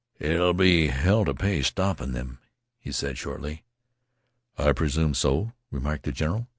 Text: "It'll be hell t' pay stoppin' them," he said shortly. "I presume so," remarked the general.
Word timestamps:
"It'll 0.17 0.55
be 0.55 0.87
hell 0.87 1.23
t' 1.25 1.33
pay 1.33 1.61
stoppin' 1.61 2.11
them," 2.13 2.39
he 2.79 2.91
said 2.91 3.19
shortly. 3.19 3.61
"I 4.57 4.71
presume 4.71 5.13
so," 5.13 5.53
remarked 5.69 6.05
the 6.05 6.11
general. 6.11 6.47